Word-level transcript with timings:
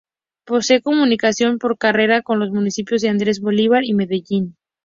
Posee 0.45 0.81
comunicación 0.81 1.59
por 1.59 1.77
carretera 1.77 2.23
con 2.23 2.39
los 2.39 2.49
municipios 2.49 3.03
de 3.03 3.09
Andes, 3.09 3.39
Bolívar 3.39 3.83
y 3.83 3.93
Medellín. 3.93 4.57